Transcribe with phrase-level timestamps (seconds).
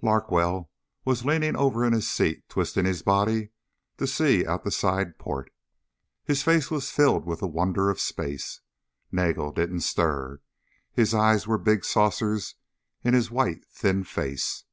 [0.00, 0.70] Larkwell
[1.04, 3.50] was leaning over in his seat, twisting his body
[3.98, 5.52] to see out the side port.
[6.24, 8.62] His face was filled with the wonder of space.
[9.12, 10.40] Nagel didn't stir.
[10.94, 12.54] His eyes were big saucers
[13.02, 14.64] in his white, thin face.